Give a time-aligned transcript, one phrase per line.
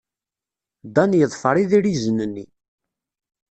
[0.95, 2.45] Dan yeḍfer idrizen-nni.